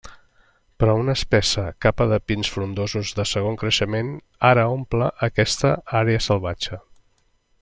[0.83, 4.09] Però una espessa capa de pins frondosos de segon creixement
[4.53, 6.87] ara omple aquesta àrea salvatge.